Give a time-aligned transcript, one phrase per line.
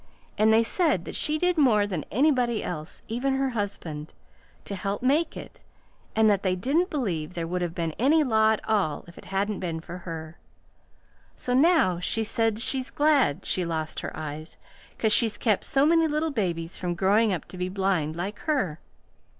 [0.35, 4.15] And they said that she did more than anybody else, even her husband,
[4.65, 5.61] to help make it,
[6.15, 9.25] and that they didn't believe there would have been any law at all if it
[9.25, 10.39] hadn't been for her.
[11.35, 14.57] So now she says she's glad she lost her eyes,
[14.97, 18.79] 'cause she's kept so many little babies from growing up to be blind like her.